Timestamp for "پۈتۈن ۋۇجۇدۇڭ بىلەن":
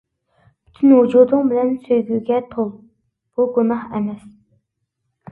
0.67-1.67